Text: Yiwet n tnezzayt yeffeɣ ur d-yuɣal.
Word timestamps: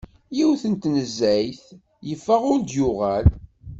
Yiwet 0.37 0.63
n 0.71 0.73
tnezzayt 0.81 1.63
yeffeɣ 2.07 2.41
ur 2.51 2.59
d-yuɣal. 2.61 3.25